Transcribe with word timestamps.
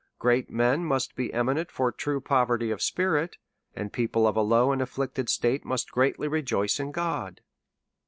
Great 0.17 0.49
men 0.49 0.83
must 0.83 1.15
be 1.15 1.31
eminent 1.31 1.69
for 1.69 1.91
true 1.91 2.19
poverty 2.19 2.71
of 2.71 2.81
spirit, 2.81 3.37
and 3.75 3.93
people 3.93 4.25
of 4.25 4.35
a 4.35 4.41
low 4.41 4.71
and 4.71 4.81
afflicted 4.81 5.29
state 5.29 5.63
must 5.63 5.91
greatly 5.91 6.27
re 6.27 6.41
joice 6.41 6.79
in 6.79 6.91
God. 6.91 7.39